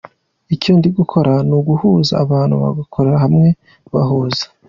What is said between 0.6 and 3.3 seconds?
ndi gukora ni uguhuza abantu, bagakorera